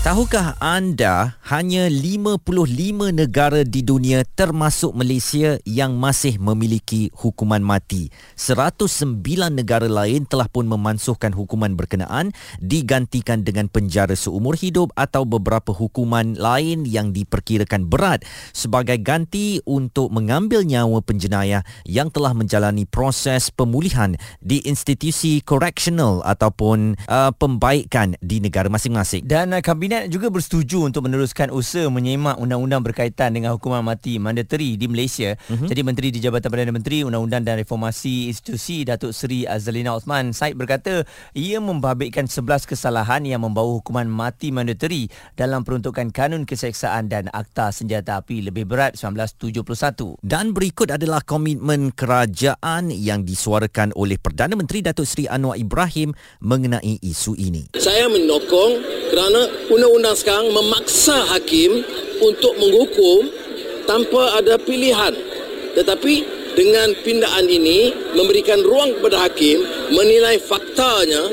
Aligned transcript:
Tahukah 0.00 0.56
anda 0.64 1.36
hanya 1.44 1.84
55 1.84 2.40
negara 3.12 3.68
di 3.68 3.84
dunia 3.84 4.24
termasuk 4.24 4.96
Malaysia 4.96 5.60
yang 5.68 6.00
masih 6.00 6.40
memiliki 6.40 7.12
hukuman 7.12 7.60
mati. 7.60 8.08
109 8.32 9.20
negara 9.52 9.84
lain 9.92 10.24
telah 10.24 10.48
pun 10.48 10.64
memansuhkan 10.64 11.36
hukuman 11.36 11.76
berkenaan 11.76 12.32
digantikan 12.64 13.44
dengan 13.44 13.68
penjara 13.68 14.16
seumur 14.16 14.56
hidup 14.56 14.88
atau 14.96 15.28
beberapa 15.28 15.76
hukuman 15.76 16.32
lain 16.32 16.88
yang 16.88 17.12
diperkirakan 17.12 17.84
berat 17.84 18.24
sebagai 18.56 18.96
ganti 19.04 19.60
untuk 19.68 20.08
mengambil 20.16 20.64
nyawa 20.64 21.04
penjenayah 21.04 21.60
yang 21.84 22.08
telah 22.08 22.32
menjalani 22.32 22.88
proses 22.88 23.52
pemulihan 23.52 24.16
di 24.40 24.64
institusi 24.64 25.44
correctional 25.44 26.24
ataupun 26.24 26.96
uh, 27.04 27.36
pembaikan 27.36 28.16
di 28.24 28.40
negara 28.40 28.72
masing-masing. 28.72 29.28
Dan 29.28 29.52
uh, 29.52 29.60
Kabinet 29.90 30.14
juga 30.14 30.30
bersetuju 30.30 30.86
untuk 30.86 31.10
meneruskan 31.10 31.50
usaha 31.50 31.90
menyemak 31.90 32.38
undang-undang 32.38 32.78
berkaitan 32.78 33.34
dengan 33.34 33.58
hukuman 33.58 33.82
mati 33.82 34.22
mandatory 34.22 34.78
di 34.78 34.86
Malaysia. 34.86 35.34
Mm-hmm. 35.34 35.66
Jadi 35.66 35.80
Menteri 35.82 36.08
di 36.14 36.22
Jabatan 36.22 36.46
Perdana 36.46 36.70
Menteri 36.70 37.02
Undang-Undang 37.02 37.42
dan 37.42 37.58
Reformasi 37.58 38.30
Institusi 38.30 38.86
Datuk 38.86 39.10
Seri 39.10 39.50
Azalina 39.50 39.98
Osman 39.98 40.30
Said 40.30 40.54
berkata 40.54 41.02
ia 41.34 41.58
membabitkan 41.58 42.30
11 42.30 42.70
kesalahan 42.70 43.26
yang 43.26 43.42
membawa 43.42 43.82
hukuman 43.82 44.06
mati 44.06 44.54
mandatory 44.54 45.10
dalam 45.34 45.66
peruntukan 45.66 46.14
kanun 46.14 46.46
keseksaan 46.46 47.10
dan 47.10 47.26
akta 47.34 47.74
senjata 47.74 48.22
api 48.22 48.46
lebih 48.46 48.70
berat 48.70 48.94
1971. 48.94 50.22
Dan 50.22 50.54
berikut 50.54 50.94
adalah 50.94 51.18
komitmen 51.26 51.90
kerajaan 51.90 52.94
yang 52.94 53.26
disuarakan 53.26 53.90
oleh 53.98 54.22
Perdana 54.22 54.54
Menteri 54.54 54.86
Datuk 54.86 55.10
Seri 55.10 55.26
Anwar 55.26 55.58
Ibrahim 55.58 56.14
mengenai 56.38 57.02
isu 57.02 57.34
ini. 57.34 57.74
Saya 57.74 58.06
menyokong 58.06 59.00
kerana 59.10 59.42
undang-undang 59.80 60.12
sekarang 60.12 60.52
memaksa 60.52 61.24
hakim 61.32 61.80
untuk 62.20 62.52
menghukum 62.60 63.32
tanpa 63.88 64.36
ada 64.36 64.60
pilihan. 64.60 65.16
Tetapi 65.72 66.14
dengan 66.52 66.92
pindaan 67.00 67.48
ini 67.48 67.88
memberikan 68.12 68.60
ruang 68.60 68.92
kepada 69.00 69.24
hakim 69.24 69.64
menilai 69.88 70.36
faktanya, 70.36 71.32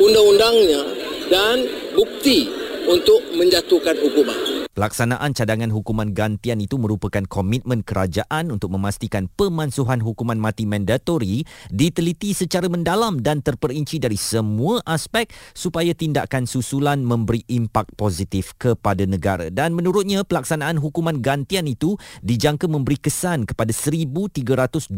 undang-undangnya 0.00 0.88
dan 1.28 1.68
bukti 1.92 2.48
untuk 2.88 3.20
menjatuhkan 3.36 4.00
hukuman. 4.00 4.40
Pelaksanaan 4.72 5.36
cadangan 5.36 5.68
hukuman 5.68 6.16
gantian 6.16 6.56
itu 6.56 6.80
merupakan 6.80 7.20
komitmen 7.28 7.84
kerajaan 7.84 8.48
untuk 8.48 8.72
memastikan 8.72 9.28
pemansuhan 9.28 10.00
hukuman 10.00 10.40
mati 10.40 10.64
mandatori 10.64 11.44
diteliti 11.68 12.32
secara 12.32 12.72
mendalam 12.72 13.20
dan 13.20 13.44
terperinci 13.44 14.00
dari 14.00 14.16
semua 14.16 14.80
aspek 14.88 15.28
supaya 15.52 15.92
tindakan 15.92 16.48
susulan 16.48 17.04
memberi 17.04 17.44
impak 17.52 17.92
positif 18.00 18.56
kepada 18.56 19.04
negara. 19.04 19.52
Dan 19.52 19.76
menurutnya 19.76 20.24
pelaksanaan 20.24 20.80
hukuman 20.80 21.20
gantian 21.20 21.68
itu 21.68 22.00
dijangka 22.24 22.64
memberi 22.64 22.96
kesan 22.96 23.44
kepada 23.44 23.76
1327 23.76 24.88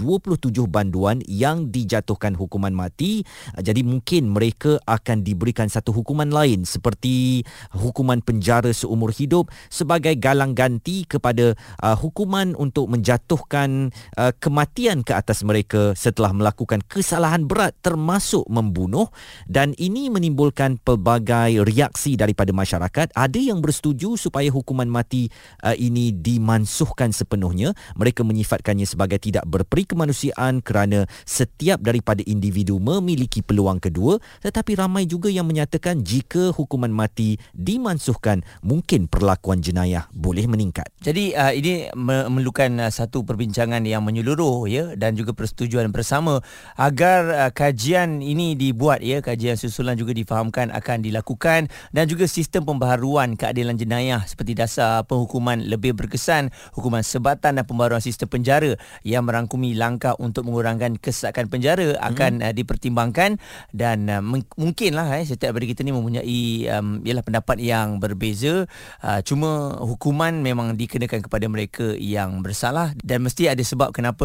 banduan 0.71 1.19
yang 1.27 1.75
dijatuhkan 1.75 2.39
hukuman 2.39 2.71
mati. 2.71 3.27
Jadi 3.59 3.83
mungkin 3.83 4.31
mereka 4.31 4.79
akan 4.87 5.27
diberikan 5.27 5.67
satu 5.67 5.91
hukuman 5.91 6.31
lain 6.31 6.63
seperti 6.63 7.43
hukuman 7.75 8.23
penjara 8.23 8.71
seumur 8.71 9.11
hidup 9.11 9.51
sebagai 9.69 10.17
galang 10.19 10.57
ganti 10.57 11.05
kepada 11.05 11.55
uh, 11.83 11.97
hukuman 11.97 12.57
untuk 12.57 12.91
menjatuhkan 12.91 13.93
uh, 14.17 14.33
kematian 14.41 15.05
ke 15.05 15.13
atas 15.15 15.45
mereka 15.47 15.93
setelah 15.95 16.33
melakukan 16.33 16.83
kesalahan 16.87 17.45
berat 17.45 17.77
termasuk 17.85 18.45
membunuh. 18.49 19.09
Dan 19.45 19.77
ini 19.77 20.09
menimbulkan 20.09 20.81
pelbagai 20.81 21.63
reaksi 21.67 22.17
daripada 22.17 22.51
masyarakat. 22.51 23.13
Ada 23.15 23.41
yang 23.41 23.61
bersetuju 23.61 24.17
supaya 24.17 24.49
hukuman 24.49 24.89
mati 24.89 25.29
uh, 25.63 25.77
ini 25.77 26.15
dimansuhkan 26.15 27.13
sepenuhnya. 27.13 27.77
Mereka 27.95 28.25
menyifatkannya 28.25 28.89
sebagai 28.89 29.21
tidak 29.21 29.45
berperi 29.47 29.85
kemanusiaan 29.85 30.65
kerana 30.65 31.05
setiap 31.29 31.83
daripada 31.85 32.25
individu 32.25 32.81
memiliki 32.81 33.45
peluang 33.45 33.79
kedua. 33.79 34.19
Tetapi 34.41 34.73
ramai 34.79 35.05
juga 35.05 35.29
yang 35.29 35.47
menyatakan 35.47 36.03
jika 36.03 36.51
hukuman 36.55 36.91
mati 36.91 37.37
dimansuhkan 37.53 38.43
mungkin 38.65 39.07
perlakuan 39.07 39.54
gangguan 39.55 39.63
jenayah 39.63 40.05
boleh 40.11 40.51
meningkat. 40.51 40.91
Jadi 40.99 41.37
uh, 41.39 41.55
ini 41.55 41.87
memerlukan 41.95 42.83
uh, 42.83 42.91
satu 42.91 43.23
perbincangan 43.23 43.87
yang 43.87 44.03
menyeluruh 44.03 44.67
ya 44.67 44.85
dan 44.99 45.15
juga 45.15 45.31
persetujuan 45.31 45.95
bersama 45.95 46.43
agar 46.75 47.21
uh, 47.31 47.51
kajian 47.55 48.19
ini 48.19 48.59
dibuat 48.59 48.99
ya 49.05 49.23
kajian 49.23 49.55
susulan 49.55 49.95
juga 49.95 50.11
difahamkan 50.11 50.75
akan 50.75 51.07
dilakukan 51.07 51.71
dan 51.95 52.05
juga 52.11 52.27
sistem 52.27 52.67
pembaharuan 52.67 53.39
keadilan 53.39 53.79
jenayah 53.79 54.27
seperti 54.27 54.59
dasar 54.59 55.07
penghukuman 55.07 55.63
lebih 55.63 55.95
berkesan, 55.95 56.51
hukuman 56.75 57.07
sebatan 57.07 57.61
dan 57.61 57.65
pembaharuan 57.65 58.03
sistem 58.03 58.27
penjara 58.27 58.75
yang 59.07 59.23
merangkumi 59.23 59.79
langkah 59.79 60.19
untuk 60.19 60.49
mengurangkan 60.49 60.99
kesesakan 60.99 61.47
penjara 61.47 61.95
akan 62.01 62.43
hmm. 62.43 62.47
uh, 62.51 62.53
dipertimbangkan 62.57 63.39
dan 63.71 64.11
uh, 64.11 64.23
mungkinlah 64.59 65.21
eh, 65.21 65.25
setiap 65.29 65.55
dari 65.55 65.71
kita 65.71 65.87
ni 65.87 65.93
mempunyai 65.95 66.43
um, 66.75 67.05
ialah 67.05 67.23
pendapat 67.23 67.61
yang 67.61 68.01
berbeza 68.01 68.65
uh, 69.05 69.21
cuma 69.21 69.44
cuma 69.45 69.77
hukuman 69.85 70.41
memang 70.41 70.73
dikenakan 70.73 71.21
kepada 71.21 71.45
mereka 71.53 71.93
yang 72.01 72.41
bersalah 72.41 72.97
dan 73.05 73.21
mesti 73.21 73.53
ada 73.53 73.61
sebab 73.61 73.93
kenapa 73.93 74.25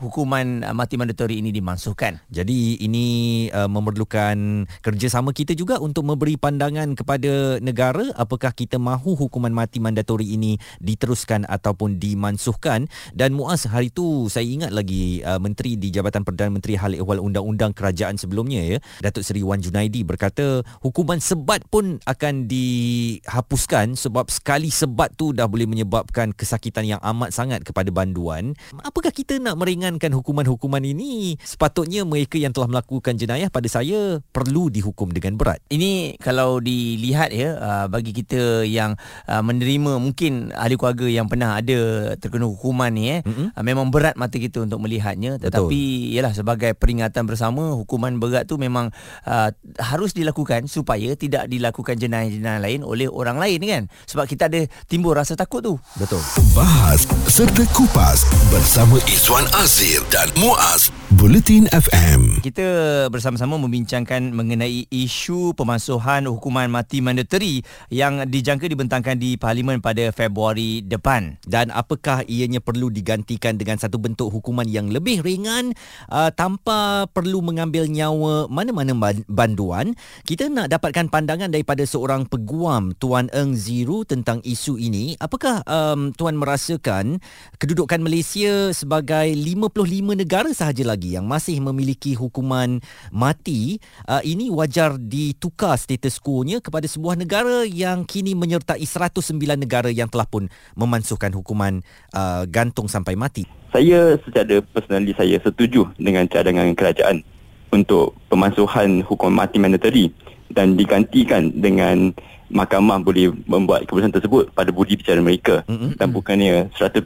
hukuman 0.00 0.64
uh, 0.64 0.72
mati 0.72 0.96
mandatori 0.96 1.36
ini 1.44 1.52
dimansuhkan. 1.52 2.24
Jadi 2.32 2.80
ini 2.80 3.06
uh, 3.52 3.68
memerlukan 3.68 4.64
kerjasama 4.80 5.36
kita 5.36 5.52
juga 5.52 5.76
untuk 5.84 6.08
memberi 6.08 6.40
pandangan 6.40 6.96
kepada 6.96 7.60
negara 7.60 8.08
apakah 8.16 8.56
kita 8.56 8.80
mahu 8.80 9.12
hukuman 9.20 9.52
mati 9.52 9.84
mandatori 9.84 10.32
ini 10.32 10.56
diteruskan 10.80 11.44
ataupun 11.44 12.00
dimansuhkan 12.00 12.88
dan 13.12 13.36
Muaz 13.36 13.68
hari 13.68 13.92
itu 13.92 14.32
saya 14.32 14.48
ingat 14.48 14.72
lagi 14.72 15.20
uh, 15.28 15.36
menteri 15.36 15.76
di 15.76 15.92
Jabatan 15.92 16.24
Perdana 16.24 16.56
Menteri 16.56 16.80
Hal 16.80 16.96
Ehwal 16.96 17.20
Undang-Undang 17.20 17.76
Kerajaan 17.76 18.16
sebelumnya 18.16 18.64
ya 18.64 18.78
Datuk 19.04 19.28
Seri 19.28 19.44
Wan 19.44 19.60
Junaidi 19.60 20.08
berkata 20.08 20.64
hukuman 20.80 21.20
sebat 21.20 21.60
pun 21.68 22.00
akan 22.08 22.48
dihapuskan 22.48 23.92
sebab 23.98 24.32
sekali 24.32 24.53
sekali 24.54 24.70
sebat 24.70 25.10
tu 25.18 25.34
dah 25.34 25.50
boleh 25.50 25.66
menyebabkan 25.66 26.30
kesakitan 26.30 26.86
yang 26.86 27.02
amat 27.02 27.34
sangat 27.34 27.66
kepada 27.66 27.90
banduan. 27.90 28.54
Apakah 28.86 29.10
kita 29.10 29.34
nak 29.42 29.58
meringankan 29.58 30.14
hukuman-hukuman 30.14 30.78
ini? 30.78 31.34
Sepatutnya 31.42 32.06
mereka 32.06 32.38
yang 32.38 32.54
telah 32.54 32.70
melakukan 32.70 33.18
jenayah 33.18 33.50
pada 33.50 33.66
saya 33.66 34.22
perlu 34.30 34.70
dihukum 34.70 35.10
dengan 35.10 35.34
berat. 35.34 35.58
Ini 35.74 36.22
kalau 36.22 36.62
dilihat 36.62 37.34
ya 37.34 37.58
uh, 37.58 37.86
bagi 37.90 38.14
kita 38.14 38.62
yang 38.62 38.94
uh, 39.26 39.42
menerima 39.42 39.98
mungkin 39.98 40.54
ahli 40.54 40.78
keluarga 40.78 41.10
yang 41.10 41.26
pernah 41.26 41.58
ada 41.58 42.14
terkena 42.14 42.46
hukuman 42.46 42.94
ni 42.94 43.10
eh 43.10 43.20
mm-hmm. 43.26 43.58
memang 43.58 43.90
berat 43.90 44.14
mata 44.14 44.38
kita 44.38 44.62
untuk 44.62 44.86
melihatnya 44.86 45.42
tetapi 45.42 46.14
ialah 46.14 46.30
sebagai 46.30 46.78
peringatan 46.78 47.26
bersama 47.26 47.74
hukuman 47.74 48.22
berat 48.22 48.46
tu 48.46 48.54
memang 48.54 48.94
uh, 49.26 49.50
harus 49.82 50.14
dilakukan 50.14 50.70
supaya 50.70 51.18
tidak 51.18 51.50
dilakukan 51.50 51.98
jenayah-jenayah 51.98 52.62
lain 52.62 52.86
oleh 52.86 53.10
orang 53.10 53.42
lain 53.42 53.58
kan 53.66 53.82
sebab 54.06 54.30
kita 54.30 54.43
ada 54.46 54.60
timbul 54.88 55.16
rasa 55.16 55.36
takut 55.36 55.60
tu. 55.64 55.74
Betul. 55.96 56.20
Bahas 56.52 57.08
serta 57.28 57.64
kupas 57.72 58.24
bersama 58.52 59.00
Izwan 59.10 59.44
Azir 59.58 60.04
dan 60.12 60.28
Muaz 60.38 60.94
Bulletin 61.14 61.70
FM. 61.70 62.42
Kita 62.42 62.66
bersama-sama 63.06 63.54
membincangkan 63.60 64.34
mengenai 64.34 64.90
isu 64.90 65.54
pemansuhan 65.54 66.26
hukuman 66.26 66.66
mati 66.66 66.98
mandatory 66.98 67.62
yang 67.92 68.26
dijangka 68.26 68.66
dibentangkan 68.66 69.14
di 69.14 69.38
Parlimen 69.38 69.78
pada 69.78 70.10
Februari 70.10 70.82
depan. 70.82 71.38
Dan 71.46 71.70
apakah 71.70 72.26
ianya 72.26 72.58
perlu 72.58 72.90
digantikan 72.90 73.54
dengan 73.54 73.78
satu 73.78 74.00
bentuk 74.02 74.34
hukuman 74.34 74.66
yang 74.66 74.90
lebih 74.90 75.22
ringan 75.22 75.76
uh, 76.10 76.34
tanpa 76.34 77.06
perlu 77.12 77.44
mengambil 77.46 77.86
nyawa 77.86 78.50
mana-mana 78.50 78.96
banduan? 79.30 79.94
Kita 80.26 80.50
nak 80.50 80.72
dapatkan 80.74 81.14
pandangan 81.14 81.54
daripada 81.54 81.86
seorang 81.86 82.26
peguam 82.26 82.90
Tuan 82.98 83.30
Eng 83.30 83.54
Ziru 83.54 84.02
tentang 84.02 84.33
isu 84.42 84.80
ini. 84.80 85.14
Apakah 85.20 85.62
um, 85.68 86.10
Tuan 86.10 86.34
merasakan 86.34 87.22
kedudukan 87.60 88.00
Malaysia 88.00 88.72
sebagai 88.74 89.30
55 89.30 90.16
negara 90.16 90.50
sahaja 90.50 90.82
lagi 90.82 91.14
yang 91.14 91.28
masih 91.28 91.60
memiliki 91.60 92.16
hukuman 92.18 92.82
mati 93.14 93.78
uh, 94.08 94.24
ini 94.24 94.50
wajar 94.50 94.98
ditukar 94.98 95.78
status 95.78 96.18
quo-nya 96.18 96.58
kepada 96.58 96.88
sebuah 96.88 97.14
negara 97.20 97.62
yang 97.68 98.02
kini 98.08 98.32
menyertai 98.34 98.82
109 98.82 99.36
negara 99.54 99.92
yang 99.92 100.08
telah 100.08 100.26
pun 100.26 100.50
memansuhkan 100.74 101.30
hukuman 101.30 101.84
uh, 102.16 102.48
gantung 102.48 102.90
sampai 102.90 103.14
mati. 103.14 103.44
Saya 103.70 104.16
secara 104.22 104.62
personally 104.62 105.12
saya 105.18 105.38
setuju 105.42 105.90
dengan 105.98 106.26
cadangan 106.30 106.72
kerajaan 106.72 107.26
untuk 107.74 108.14
pemansuhan 108.30 109.02
hukuman 109.02 109.42
mati 109.42 109.58
mandatory 109.58 110.14
dan 110.54 110.78
digantikan 110.78 111.50
dengan 111.50 112.14
mahkamah 112.54 113.02
boleh 113.02 113.34
membuat 113.50 113.82
keputusan 113.90 114.14
tersebut 114.14 114.54
pada 114.54 114.70
budi 114.70 114.94
bicara 114.94 115.18
mereka 115.18 115.66
mm-hmm. 115.66 115.98
dan 115.98 116.08
bukannya 116.14 116.70
100% 116.78 117.02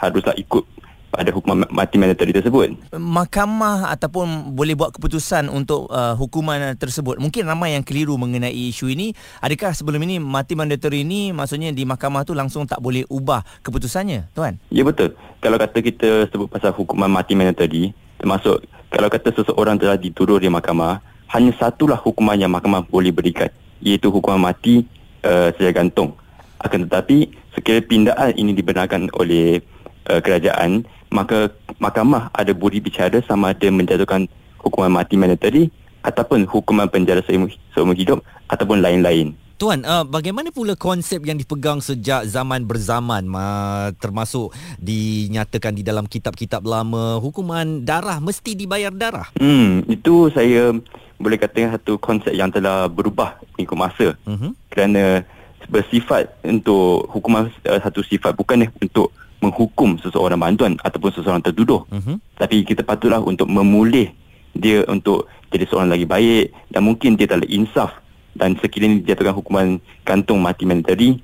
haruslah 0.00 0.32
ikut 0.40 0.64
pada 1.16 1.32
hukuman 1.32 1.64
mati 1.72 1.96
mandatory 1.96 2.36
tersebut. 2.36 2.76
Mahkamah 2.92 3.88
ataupun 3.96 4.52
boleh 4.52 4.76
buat 4.76 4.92
keputusan 4.92 5.48
untuk 5.48 5.88
uh, 5.88 6.12
hukuman 6.14 6.76
tersebut. 6.76 7.16
Mungkin 7.16 7.48
ramai 7.48 7.72
yang 7.72 7.82
keliru 7.82 8.20
mengenai 8.20 8.52
isu 8.52 8.92
ini. 8.92 9.16
Adakah 9.40 9.72
sebelum 9.72 10.04
ini 10.04 10.20
mati 10.20 10.52
mandatory 10.52 11.02
ini 11.02 11.32
maksudnya 11.32 11.72
di 11.72 11.88
mahkamah 11.88 12.28
tu 12.28 12.36
langsung 12.36 12.68
tak 12.68 12.84
boleh 12.84 13.08
ubah 13.08 13.40
keputusannya, 13.64 14.28
tuan? 14.36 14.60
Ya 14.68 14.84
betul. 14.84 15.16
Kalau 15.40 15.56
kata 15.56 15.80
kita 15.80 16.28
sebut 16.28 16.52
pasal 16.52 16.76
hukuman 16.76 17.08
mati 17.08 17.32
mandatory, 17.32 17.96
termasuk 18.20 18.68
kalau 18.92 19.08
kata 19.08 19.32
seseorang 19.32 19.80
telah 19.80 19.96
dituduh 19.96 20.36
di 20.36 20.52
mahkamah, 20.52 21.00
hanya 21.32 21.52
satulah 21.56 21.98
hukuman 21.98 22.38
yang 22.38 22.52
mahkamah 22.52 22.86
boleh 22.86 23.10
berikan, 23.10 23.50
iaitu 23.82 24.12
hukuman 24.12 24.38
mati 24.38 24.84
uh, 25.24 25.50
sejak 25.56 25.80
gantung. 25.80 26.14
Akan 26.56 26.88
tetapi 26.88 27.30
sekiranya 27.52 27.84
pindaan 27.84 28.32
ini 28.38 28.56
dibenarkan 28.56 29.12
oleh 29.16 29.60
uh, 30.08 30.20
kerajaan, 30.24 30.88
maka 31.10 31.52
mahkamah 31.78 32.30
ada 32.34 32.52
budi 32.52 32.82
bicara 32.82 33.22
sama 33.24 33.52
ada 33.54 33.68
menjatuhkan 33.70 34.26
hukuman 34.60 34.90
mati 34.90 35.14
mandatory 35.14 35.70
ataupun 36.02 36.46
hukuman 36.46 36.86
penjara 36.86 37.22
seumur, 37.26 37.50
seumur 37.74 37.94
hidup 37.98 38.22
ataupun 38.46 38.78
lain-lain. 38.78 39.34
Tuan, 39.56 39.88
uh, 39.88 40.04
bagaimana 40.04 40.52
pula 40.52 40.76
konsep 40.76 41.24
yang 41.24 41.40
dipegang 41.40 41.80
sejak 41.80 42.28
zaman 42.28 42.68
berzaman 42.68 43.24
uh, 43.32 43.88
termasuk 43.96 44.52
dinyatakan 44.76 45.72
di 45.72 45.80
dalam 45.80 46.04
kitab-kitab 46.04 46.60
lama 46.60 47.16
hukuman 47.24 47.80
darah 47.80 48.20
mesti 48.20 48.52
dibayar 48.52 48.92
darah? 48.92 49.32
Hmm, 49.40 49.80
itu 49.88 50.28
saya 50.36 50.76
boleh 51.16 51.40
katakan 51.40 51.72
satu 51.72 51.96
konsep 51.96 52.36
yang 52.36 52.52
telah 52.52 52.84
berubah 52.92 53.40
mengikut 53.56 53.78
masa. 53.80 54.08
Uh-huh. 54.28 54.52
Kerana 54.68 55.24
bersifat 55.72 56.36
untuk 56.44 57.08
hukuman 57.10 57.48
uh, 57.64 57.80
satu 57.80 58.04
sifat 58.04 58.36
bukan 58.36 58.68
untuk 58.76 59.08
menghukum 59.46 59.96
seseorang 60.02 60.38
bantuan 60.42 60.74
ataupun 60.82 61.10
seseorang 61.14 61.42
tertuduh. 61.42 61.86
Uh-huh. 61.86 62.18
Tapi 62.36 62.66
kita 62.66 62.82
patutlah 62.82 63.22
untuk 63.22 63.46
memulih 63.46 64.10
dia 64.56 64.82
untuk 64.88 65.28
jadi 65.52 65.68
seorang 65.68 65.92
lagi 65.92 66.08
baik 66.08 66.52
dan 66.72 66.80
mungkin 66.82 67.14
dia 67.14 67.28
tak 67.28 67.44
ada 67.44 67.48
insaf 67.48 67.90
dan 68.36 68.56
sekiranya 68.60 69.00
dijatuhkan 69.04 69.36
hukuman 69.36 69.66
gantung 70.04 70.40
mati 70.40 70.68
mandatory 70.68 71.20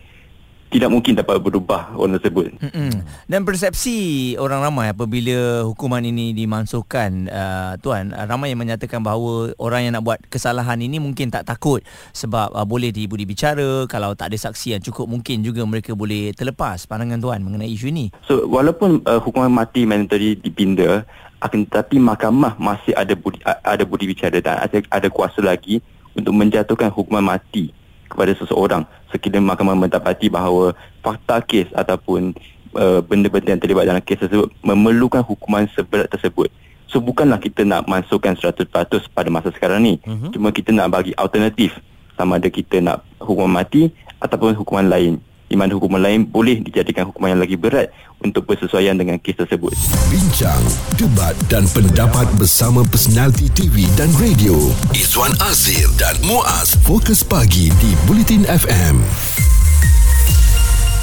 tidak 0.72 0.88
mungkin 0.88 1.12
dapat 1.12 1.36
berubah 1.36 1.92
orang 1.92 2.16
tersebut. 2.16 2.56
Mm-mm. 2.64 3.04
Dan 3.28 3.44
persepsi 3.44 4.32
orang 4.40 4.64
ramai 4.64 4.88
apabila 4.88 5.68
hukuman 5.68 6.00
ini 6.00 6.32
dimansuhkan, 6.32 7.28
uh, 7.28 7.72
tuan, 7.76 8.16
ramai 8.16 8.56
yang 8.56 8.60
menyatakan 8.64 9.04
bahawa 9.04 9.52
orang 9.60 9.84
yang 9.84 9.92
nak 10.00 10.04
buat 10.08 10.18
kesalahan 10.32 10.80
ini 10.80 10.96
mungkin 10.96 11.28
tak 11.28 11.44
takut 11.44 11.84
sebab 12.16 12.56
uh, 12.56 12.64
boleh 12.64 12.88
dibudi 12.88 13.28
bicara, 13.28 13.84
kalau 13.84 14.16
tak 14.16 14.32
ada 14.32 14.38
saksi 14.48 14.80
yang 14.80 14.82
cukup 14.82 15.04
mungkin 15.12 15.44
juga 15.44 15.60
mereka 15.68 15.92
boleh 15.92 16.32
terlepas. 16.32 16.88
Pandangan 16.88 17.20
tuan 17.20 17.44
mengenai 17.44 17.68
isu 17.68 17.92
ini. 17.92 18.08
So 18.24 18.48
walaupun 18.48 19.04
uh, 19.04 19.20
hukuman 19.20 19.52
mati 19.52 19.84
mandatory 19.84 20.40
dipinda, 20.40 21.04
akan 21.44 21.68
tetapi 21.68 21.98
mahkamah 21.98 22.54
masih 22.56 22.94
ada 22.94 23.12
budi 23.18 23.42
ada 23.44 23.82
budi 23.82 24.08
bicara 24.08 24.38
dan 24.38 24.62
ada, 24.62 24.78
ada 24.88 25.08
kuasa 25.10 25.42
lagi 25.42 25.82
untuk 26.14 26.32
menjatuhkan 26.32 26.88
hukuman 26.88 27.34
mati 27.34 27.74
kepada 28.06 28.30
seseorang 28.36 28.86
sekiranya 29.12 29.54
mahkamah 29.54 29.76
mendapati 29.76 30.32
bahawa 30.32 30.72
fakta 31.04 31.44
kes 31.44 31.68
ataupun 31.76 32.32
uh, 32.74 33.04
benda-benda 33.04 33.52
yang 33.52 33.62
terlibat 33.62 33.84
dalam 33.86 34.02
kes 34.02 34.24
tersebut 34.26 34.48
memerlukan 34.64 35.22
hukuman 35.22 35.68
seberat 35.76 36.08
tersebut. 36.08 36.48
So 36.88 37.00
bukanlah 37.00 37.40
kita 37.40 37.64
nak 37.64 37.88
masukkan 37.88 38.36
100% 38.36 38.68
pada 39.12 39.28
masa 39.32 39.48
sekarang 39.52 39.80
ni. 39.80 39.94
Uh-huh. 40.04 40.28
Cuma 40.28 40.52
kita 40.52 40.76
nak 40.76 40.92
bagi 40.92 41.16
alternatif 41.16 41.72
sama 42.16 42.36
ada 42.36 42.52
kita 42.52 42.84
nak 42.84 43.00
hukuman 43.16 43.64
mati 43.64 43.88
ataupun 44.20 44.52
hukuman 44.52 44.86
lain 44.88 45.16
di 45.52 45.60
mana 45.60 45.76
hukuman 45.76 46.00
lain 46.00 46.24
boleh 46.24 46.64
dijadikan 46.64 47.04
hukuman 47.04 47.36
yang 47.36 47.42
lagi 47.44 47.60
berat 47.60 47.92
untuk 48.24 48.48
bersesuaian 48.48 48.96
dengan 48.96 49.20
kes 49.20 49.36
tersebut. 49.44 49.76
Bincang, 50.08 50.64
debat 50.96 51.36
dan 51.52 51.68
pendapat 51.76 52.24
bersama 52.40 52.80
personaliti 52.88 53.52
TV 53.52 53.84
dan 54.00 54.08
radio. 54.16 54.56
Izwan 54.96 55.36
Azir 55.44 55.92
dan 56.00 56.16
Muaz 56.24 56.72
Fokus 56.88 57.20
Pagi 57.20 57.68
di 57.84 57.92
Bulletin 58.08 58.48
FM 58.48 59.04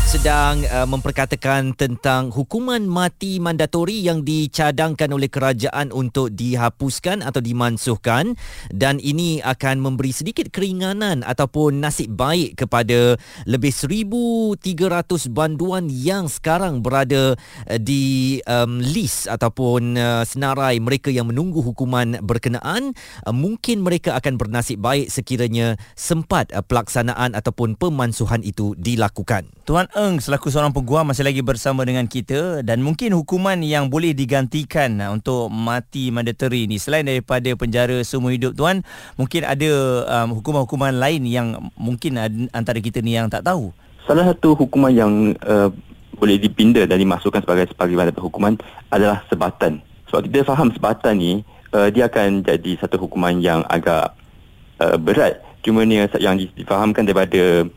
sedang 0.09 0.65
uh, 0.73 0.89
memperkatakan 0.89 1.77
tentang 1.77 2.33
hukuman 2.33 2.81
mati 2.81 3.37
mandatori 3.37 4.01
yang 4.01 4.25
dicadangkan 4.25 5.13
oleh 5.13 5.29
kerajaan 5.29 5.93
untuk 5.93 6.33
dihapuskan 6.33 7.21
atau 7.21 7.37
dimansuhkan 7.37 8.33
dan 8.73 8.97
ini 8.97 9.37
akan 9.45 9.77
memberi 9.77 10.09
sedikit 10.09 10.49
keringanan 10.49 11.21
ataupun 11.21 11.85
nasib 11.85 12.17
baik 12.17 12.57
kepada 12.57 13.21
lebih 13.45 13.69
1300 13.69 14.57
banduan 15.29 15.85
yang 15.93 16.25
sekarang 16.25 16.81
berada 16.81 17.37
uh, 17.69 17.77
di 17.77 18.41
um, 18.49 18.81
list 18.81 19.29
ataupun 19.29 19.93
uh, 19.93 20.25
senarai 20.25 20.81
mereka 20.81 21.13
yang 21.13 21.29
menunggu 21.29 21.61
hukuman 21.61 22.17
berkenaan 22.25 22.97
uh, 23.29 23.35
mungkin 23.35 23.85
mereka 23.85 24.17
akan 24.17 24.41
bernasib 24.41 24.81
baik 24.81 25.13
sekiranya 25.13 25.77
sempat 25.93 26.49
uh, 26.57 26.65
pelaksanaan 26.65 27.37
ataupun 27.37 27.77
pemansuhan 27.77 28.41
itu 28.41 28.73
dilakukan. 28.73 29.45
Tuan 29.69 29.85
Eng 29.99 30.23
selaku 30.23 30.47
seorang 30.47 30.71
peguam 30.71 31.11
masih 31.11 31.27
lagi 31.27 31.43
bersama 31.43 31.83
dengan 31.83 32.07
kita 32.07 32.63
dan 32.63 32.79
mungkin 32.79 33.11
hukuman 33.19 33.59
yang 33.59 33.91
boleh 33.91 34.15
digantikan 34.15 34.95
untuk 35.11 35.51
mati 35.51 36.07
mandatory 36.07 36.71
ni 36.71 36.79
selain 36.79 37.03
daripada 37.03 37.51
penjara 37.59 37.99
seumur 38.07 38.31
hidup 38.31 38.55
tuan 38.55 38.79
mungkin 39.19 39.43
ada 39.43 39.67
um, 40.07 40.39
hukuman-hukuman 40.39 40.95
lain 40.95 41.27
yang 41.27 41.51
mungkin 41.75 42.15
antara 42.55 42.79
kita 42.79 43.03
ni 43.03 43.19
yang 43.19 43.27
tak 43.27 43.43
tahu. 43.43 43.75
Salah 44.07 44.31
satu 44.31 44.55
hukuman 44.55 44.95
yang 44.95 45.35
uh, 45.43 45.67
boleh 46.15 46.39
dipinda 46.39 46.87
dan 46.87 46.95
dimasukkan 46.95 47.43
sebagai 47.43 47.67
sebagai 47.67 48.15
hukuman 48.23 48.55
adalah 48.95 49.27
sebatan. 49.27 49.83
Sebab 50.07 50.31
kita 50.31 50.47
faham 50.47 50.71
sebatan 50.71 51.19
ni 51.19 51.43
uh, 51.75 51.91
dia 51.91 52.07
akan 52.07 52.47
jadi 52.47 52.79
satu 52.79 53.03
hukuman 53.03 53.35
yang 53.43 53.67
agak 53.67 54.15
uh, 54.79 54.95
berat. 54.95 55.43
Cuma 55.59 55.83
ni 55.83 55.99
yang 56.23 56.39
difahamkan 56.55 57.03
daripada 57.03 57.67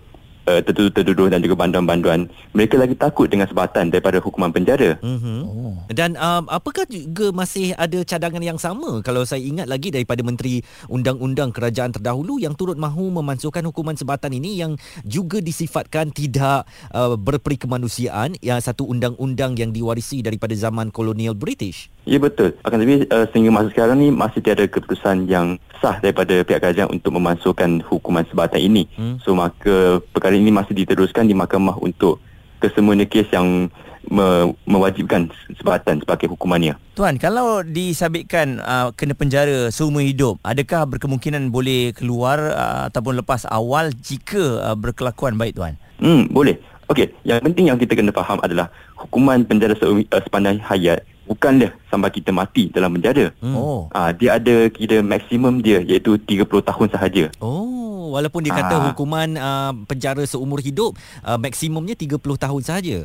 uh, 0.47 0.61
tertuduh-tertuduh 0.63 1.31
dan 1.31 1.41
juga 1.43 1.55
banduan-banduan 1.59 2.27
mereka 2.53 2.79
lagi 2.79 2.95
takut 2.99 3.31
dengan 3.31 3.47
sebatan 3.47 3.93
daripada 3.93 4.19
hukuman 4.19 4.51
penjara. 4.51 4.99
Mm-hmm. 5.01 5.39
Oh. 5.47 5.75
Dan 5.93 6.19
um, 6.19 6.49
apakah 6.51 6.87
juga 6.89 7.31
masih 7.31 7.75
ada 7.79 8.03
cadangan 8.03 8.43
yang 8.43 8.59
sama 8.59 9.01
kalau 9.05 9.23
saya 9.23 9.43
ingat 9.43 9.67
lagi 9.71 9.95
daripada 9.95 10.21
Menteri 10.25 10.63
Undang-Undang 10.91 11.55
Kerajaan 11.55 11.95
terdahulu 11.95 12.39
yang 12.43 12.57
turut 12.57 12.79
mahu 12.79 13.13
memansuhkan 13.23 13.63
hukuman 13.69 13.95
sebatan 13.95 14.35
ini 14.35 14.59
yang 14.59 14.75
juga 15.07 15.39
disifatkan 15.39 16.11
tidak 16.11 16.67
uh, 16.95 17.15
berperi 17.15 17.59
kemanusiaan 17.59 18.35
yang 18.41 18.59
satu 18.59 18.89
undang-undang 18.89 19.55
yang 19.59 19.71
diwarisi 19.71 20.25
daripada 20.25 20.55
zaman 20.57 20.91
kolonial 20.91 21.35
British. 21.37 21.93
Ya 22.03 22.19
betul. 22.19 22.59
Akan 22.67 22.83
tetapi 22.83 23.07
uh, 23.15 23.27
sehingga 23.31 23.55
masa 23.55 23.71
sekarang 23.71 24.03
ni 24.03 24.11
masih 24.11 24.43
tiada 24.43 24.67
keputusan 24.67 25.31
yang 25.31 25.55
sah 25.79 26.03
daripada 26.03 26.43
pihak 26.43 26.59
kerajaan 26.59 26.91
untuk 26.91 27.15
memasukkan 27.15 27.83
hukuman 27.87 28.27
sebatan 28.27 28.59
ini. 28.59 28.91
Hmm. 28.99 29.23
So 29.23 29.39
maka 29.39 30.03
perkara 30.11 30.35
ini 30.35 30.51
masih 30.51 30.75
diteruskan 30.75 31.31
di 31.31 31.35
mahkamah 31.35 31.79
untuk 31.79 32.19
kesemua 32.59 32.99
kes 33.07 33.31
yang 33.31 33.71
me- 34.11 34.51
mewajibkan 34.67 35.31
sebatan 35.59 36.03
sebagai 36.03 36.31
hukumannya. 36.31 36.75
Tuan, 36.99 37.19
kalau 37.23 37.63
disabitkan 37.63 38.59
uh, 38.63 38.91
kena 38.95 39.15
penjara 39.15 39.71
seumur 39.71 40.03
hidup, 40.03 40.43
adakah 40.43 40.87
berkemungkinan 40.91 41.55
boleh 41.55 41.95
keluar 41.95 42.39
uh, 42.51 42.91
ataupun 42.91 43.23
lepas 43.23 43.47
awal 43.47 43.95
jika 43.95 44.63
uh, 44.63 44.77
berkelakuan 44.79 45.39
baik 45.39 45.55
tuan? 45.55 45.79
Hmm, 46.03 46.27
boleh. 46.31 46.59
Okey, 46.91 47.15
yang 47.23 47.41
penting 47.41 47.71
yang 47.71 47.79
kita 47.79 47.95
kena 47.95 48.13
faham 48.13 48.43
adalah 48.43 48.69
hukuman 48.99 49.47
penjara 49.47 49.79
uh, 49.79 50.23
sepanjang 50.23 50.59
hayat 50.67 51.07
bukanlah 51.27 51.71
sampai 51.89 52.11
kita 52.11 52.31
mati 52.35 52.69
dalam 52.73 52.95
penjara. 52.95 53.31
Hmm. 53.39 53.55
Oh. 53.55 53.81
Ah 53.95 54.11
dia 54.11 54.37
ada 54.37 54.69
kira 54.69 55.01
maksimum 55.01 55.63
dia 55.63 55.81
iaitu 55.83 56.19
30 56.19 56.47
tahun 56.49 56.89
sahaja. 56.91 57.25
Oh, 57.39 58.15
walaupun 58.17 58.43
dia 58.43 58.53
kata 58.55 58.75
ah. 58.79 58.83
hukuman 58.91 59.29
uh, 59.39 59.73
penjara 59.87 60.23
seumur 60.27 60.59
hidup 60.59 60.99
uh, 61.23 61.39
maksimumnya 61.39 61.95
30 61.95 62.19
tahun 62.21 62.63
sahaja. 62.63 62.99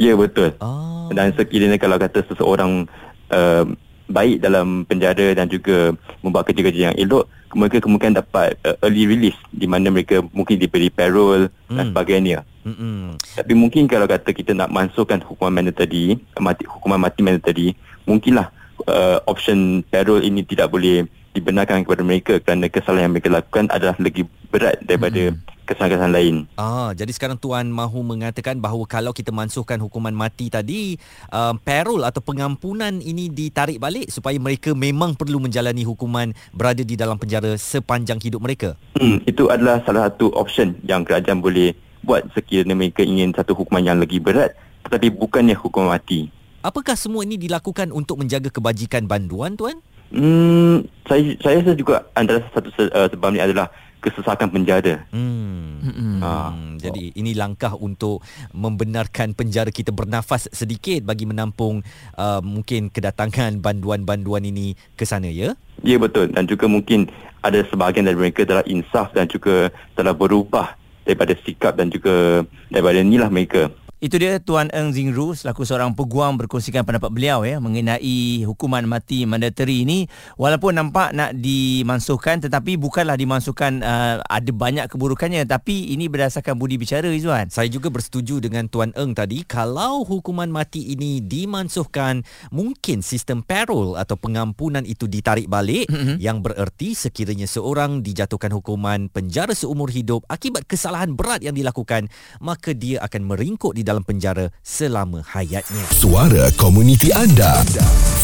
Ya 0.00 0.12
betul. 0.16 0.56
Oh. 0.58 1.12
Dan 1.12 1.36
sekiranya 1.36 1.76
kalau 1.76 2.00
kata 2.00 2.24
seseorang 2.24 2.88
uh, 3.28 3.64
baik 4.12 4.44
dalam 4.44 4.84
penjara 4.84 5.32
dan 5.32 5.48
juga 5.48 5.96
membuat 6.20 6.46
kerja-kerja 6.46 6.92
yang 6.92 6.96
elok, 7.00 7.26
mereka 7.56 7.80
kemungkinan 7.80 8.20
dapat 8.20 8.56
uh, 8.64 8.76
early 8.84 9.08
release 9.08 9.36
di 9.52 9.64
mana 9.64 9.88
mereka 9.88 10.20
mungkin 10.32 10.60
diberi 10.60 10.92
parole 10.92 11.48
hmm. 11.68 11.76
dan 11.76 11.84
sebagainya. 11.90 12.38
Mm-mm. 12.62 13.18
Tapi 13.18 13.52
mungkin 13.58 13.90
kalau 13.90 14.06
kata 14.06 14.30
kita 14.30 14.54
nak 14.54 14.70
masukkan 14.70 15.18
hukuman 15.24 15.60
mandatory, 15.60 16.20
mati, 16.38 16.62
hukuman 16.68 17.00
mati 17.00 17.20
mandatory, 17.24 17.74
mungkinlah 18.06 18.54
uh, 18.86 19.18
option 19.26 19.82
parole 19.90 20.22
ini 20.22 20.46
tidak 20.46 20.70
boleh 20.70 21.08
dibenarkan 21.32 21.82
kepada 21.82 22.02
mereka 22.04 22.34
kerana 22.38 22.68
kesalahan 22.68 23.08
yang 23.08 23.12
mereka 23.16 23.32
lakukan 23.32 23.66
adalah 23.72 23.96
lagi 23.98 24.28
berat 24.52 24.76
daripada 24.84 25.32
mm 25.32 25.51
kesan-kesan 25.74 26.12
lain. 26.12 26.34
Ah, 26.60 26.92
jadi 26.92 27.10
sekarang 27.10 27.40
tuan 27.40 27.68
mahu 27.68 28.04
mengatakan 28.04 28.60
bahawa 28.60 28.84
kalau 28.84 29.12
kita 29.16 29.32
mansuhkan 29.34 29.80
hukuman 29.80 30.12
mati 30.12 30.52
tadi, 30.52 31.00
um, 31.32 31.56
parol 31.60 32.04
atau 32.04 32.20
pengampunan 32.20 33.00
ini 33.00 33.32
ditarik 33.32 33.80
balik 33.80 34.12
supaya 34.12 34.36
mereka 34.36 34.76
memang 34.76 35.16
perlu 35.16 35.40
menjalani 35.40 35.82
hukuman 35.82 36.30
berada 36.52 36.84
di 36.84 36.94
dalam 36.94 37.16
penjara 37.16 37.56
sepanjang 37.56 38.20
hidup 38.20 38.40
mereka. 38.44 38.76
Hmm, 39.00 39.24
itu 39.24 39.48
adalah 39.48 39.80
salah 39.82 40.12
satu 40.12 40.30
option 40.36 40.76
yang 40.84 41.02
kerajaan 41.02 41.40
boleh 41.40 41.74
buat 42.02 42.26
sekiranya 42.34 42.74
mereka 42.74 43.06
ingin 43.06 43.30
satu 43.32 43.54
hukuman 43.54 43.82
yang 43.82 43.98
lagi 44.02 44.18
berat 44.18 44.54
tetapi 44.86 45.14
bukannya 45.14 45.54
hukuman 45.54 45.94
mati. 45.94 46.28
Apakah 46.62 46.94
semua 46.94 47.26
ini 47.26 47.38
dilakukan 47.38 47.90
untuk 47.90 48.22
menjaga 48.22 48.50
kebajikan 48.50 49.06
banduan 49.06 49.58
tuan? 49.58 49.82
Hmm, 50.12 50.84
saya 51.08 51.34
saya 51.40 51.64
rasa 51.64 51.72
juga 51.72 52.04
antara 52.12 52.44
satu 52.52 52.68
uh, 52.70 53.08
sebab 53.08 53.28
ni 53.32 53.40
adalah 53.40 53.72
kesesakan 54.02 54.50
penjara. 54.50 55.06
Hmm. 55.14 55.78
Mm-mm. 55.82 56.18
Ha. 56.22 56.50
Hmm, 56.50 56.74
jadi 56.78 57.14
ini 57.14 57.38
langkah 57.38 57.78
untuk 57.78 58.22
membenarkan 58.50 59.34
penjara 59.34 59.70
kita 59.70 59.94
bernafas 59.94 60.50
sedikit 60.50 61.06
bagi 61.06 61.26
menampung 61.26 61.86
uh, 62.18 62.42
mungkin 62.42 62.90
kedatangan 62.90 63.62
banduan-banduan 63.62 64.42
ini 64.42 64.74
ke 64.98 65.06
sana 65.06 65.30
ya. 65.30 65.54
Ya 65.86 65.98
betul 65.98 66.30
dan 66.30 66.46
juga 66.46 66.66
mungkin 66.66 67.10
ada 67.42 67.62
sebahagian 67.66 68.06
dari 68.06 68.18
mereka 68.18 68.46
telah 68.46 68.62
insaf 68.70 69.10
dan 69.14 69.26
juga 69.26 69.74
telah 69.98 70.14
berubah 70.14 70.78
daripada 71.02 71.34
sikap 71.42 71.74
dan 71.74 71.90
juga 71.90 72.46
daripada 72.70 73.02
inilah 73.02 73.30
mereka. 73.30 73.70
Itu 74.02 74.18
dia 74.18 74.42
Tuan 74.42 74.66
Eng 74.74 74.90
Zingru 74.90 75.30
selaku 75.30 75.62
seorang 75.62 75.94
peguam 75.94 76.34
berkongsikan 76.34 76.82
pendapat 76.82 77.06
beliau 77.14 77.46
ya 77.46 77.62
mengenai 77.62 78.42
hukuman 78.42 78.82
mati 78.82 79.22
mandatory 79.30 79.86
ini 79.86 80.10
walaupun 80.34 80.74
nampak 80.74 81.14
nak 81.14 81.38
dimansuhkan 81.38 82.42
tetapi 82.42 82.82
bukanlah 82.82 83.14
dimansuhkan 83.14 83.78
uh, 83.78 84.18
ada 84.26 84.50
banyak 84.50 84.90
keburukannya 84.90 85.46
tapi 85.46 85.94
ini 85.94 86.10
berdasarkan 86.10 86.58
budi 86.58 86.82
bicara 86.82 87.06
Izwan. 87.14 87.46
Saya 87.54 87.70
juga 87.70 87.94
bersetuju 87.94 88.42
dengan 88.42 88.66
Tuan 88.66 88.90
Eng 88.98 89.14
tadi 89.14 89.46
kalau 89.46 90.02
hukuman 90.02 90.50
mati 90.50 90.98
ini 90.98 91.22
dimansuhkan 91.22 92.26
mungkin 92.50 93.06
sistem 93.06 93.46
parol 93.46 93.94
atau 93.94 94.18
pengampunan 94.18 94.82
itu 94.82 95.06
ditarik 95.06 95.46
balik 95.46 95.86
mm-hmm. 95.86 96.18
yang 96.18 96.42
bererti 96.42 96.98
sekiranya 96.98 97.46
seorang 97.46 98.02
dijatuhkan 98.02 98.50
hukuman 98.50 99.06
penjara 99.14 99.54
seumur 99.54 99.94
hidup 99.94 100.26
akibat 100.26 100.66
kesalahan 100.66 101.14
berat 101.14 101.46
yang 101.46 101.54
dilakukan 101.54 102.10
maka 102.42 102.74
dia 102.74 102.98
akan 102.98 103.30
meringkuk 103.30 103.78
di 103.78 103.91
dalam 103.92 104.00
penjara 104.08 104.48
selama 104.64 105.20
hayatnya. 105.20 105.84
Suara 105.92 106.48
komuniti 106.56 107.12
anda. 107.12 107.60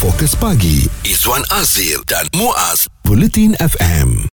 Fokus 0.01 0.33
pagi 0.33 0.89
Izwan 1.05 1.45
Azir 1.53 2.01
dan 2.09 2.25
Muaz 2.33 2.89
Bulletin 3.05 3.53
FM. 3.61 4.25